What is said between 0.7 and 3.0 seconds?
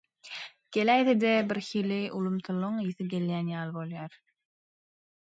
Geläýse-de birhili ulumsylygyň